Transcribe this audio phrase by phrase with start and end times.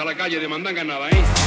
[0.00, 1.37] a la calle de Mandanga nada, ¿eh?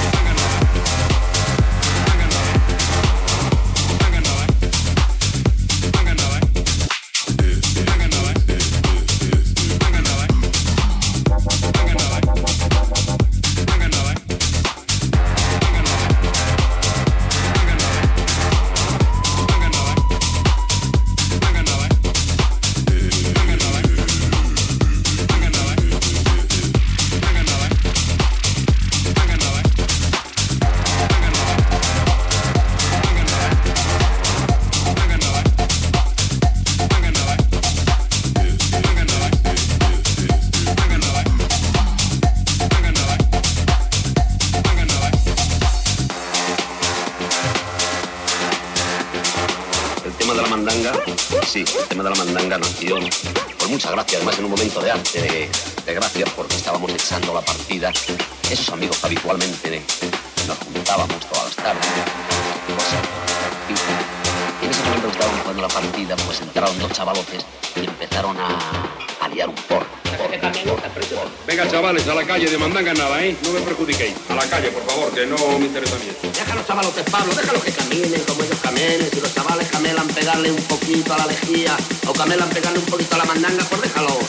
[73.01, 73.36] ¿Eh?
[73.43, 74.13] No me perjudiquéis.
[74.29, 76.05] A la calle, por favor, que no me interesa a mí.
[76.22, 79.10] Déjalos, chavalotes, Pablo, déjalos que caminen como ellos caminen.
[79.12, 81.75] Si los chavales camelan pegarle un poquito a la lejía
[82.08, 84.20] o camelan pegarle un poquito a la mandanga, pues déjalo,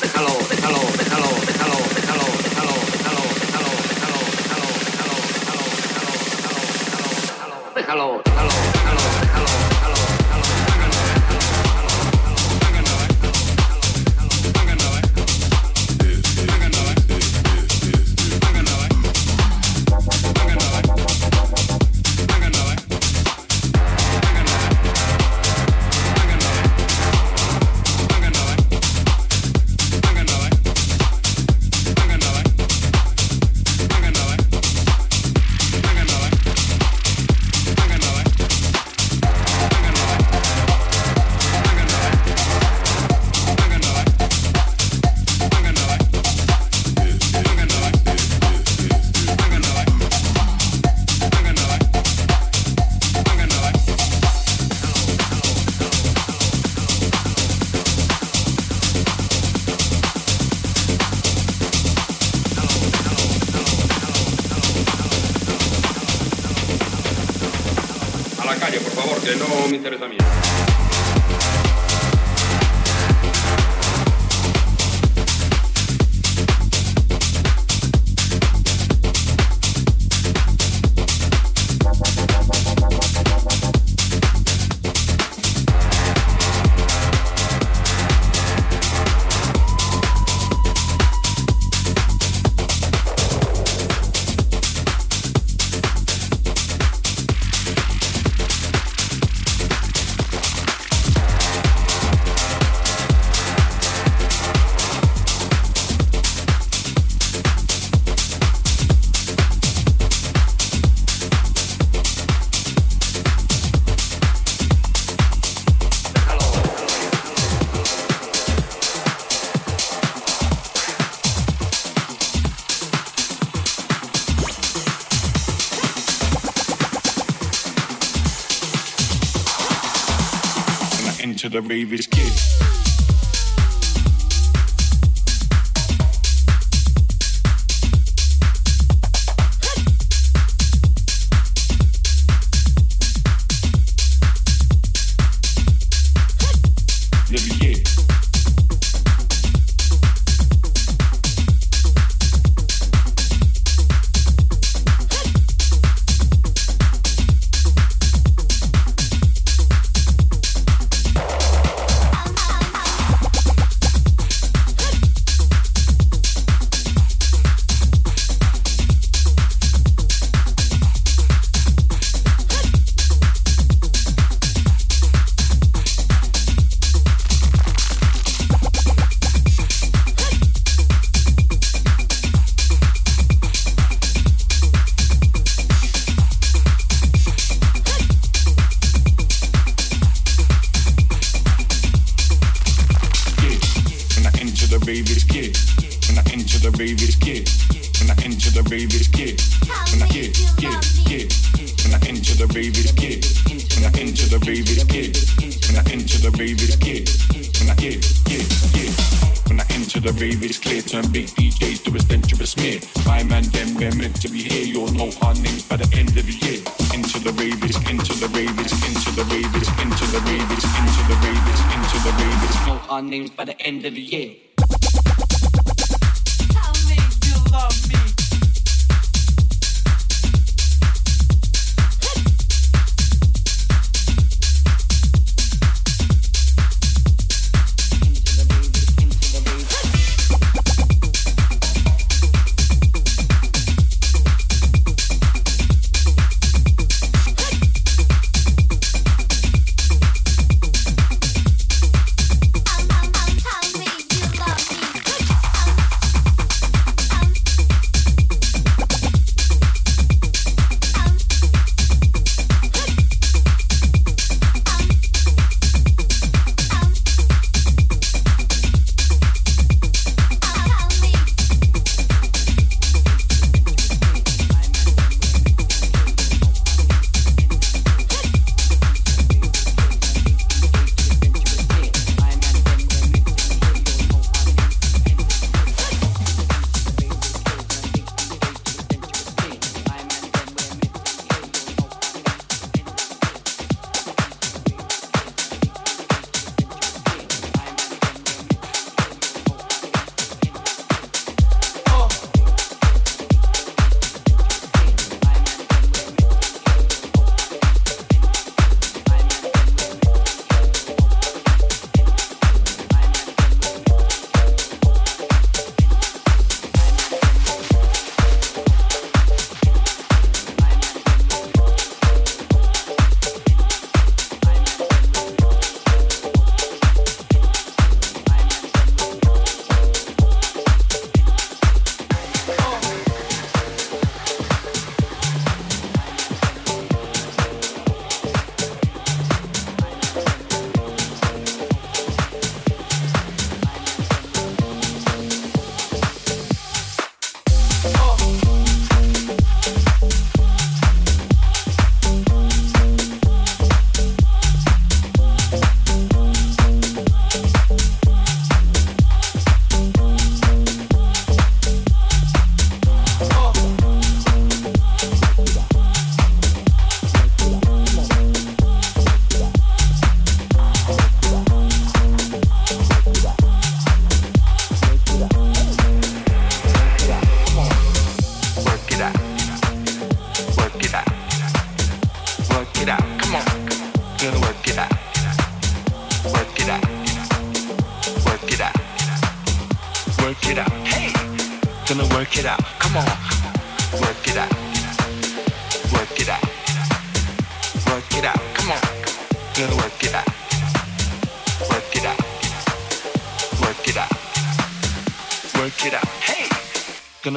[131.62, 132.11] babies.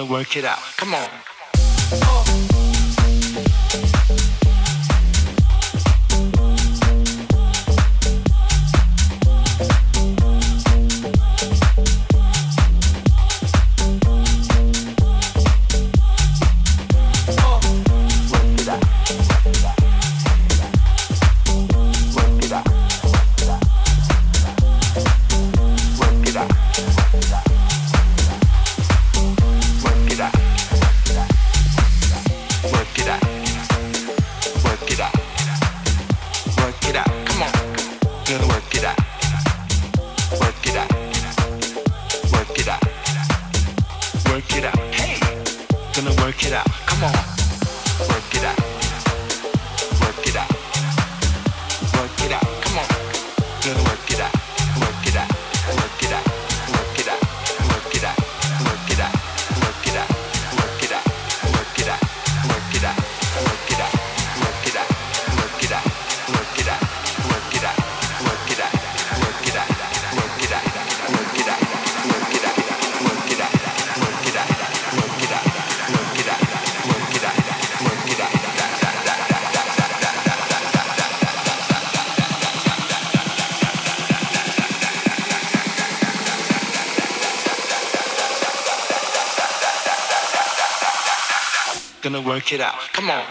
[0.10, 0.60] Work it out.
[0.78, 1.10] Come on.
[92.06, 92.76] Gonna work it out.
[92.94, 93.26] Come on.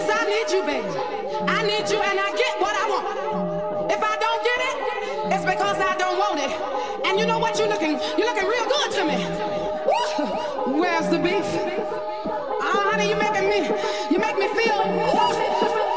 [0.00, 0.88] Yes, I need you, baby.
[1.46, 3.92] I need you and I get what I want.
[3.92, 7.06] If I don't get it, it's because I don't want it.
[7.06, 7.58] And you know what?
[7.58, 9.18] You're looking, you're looking real good to me.
[9.84, 10.80] Woo!
[10.80, 11.44] Where's the beef?
[12.64, 13.68] Oh, honey, you making me,
[14.10, 14.78] you make me feel.
[14.88, 15.89] Woo!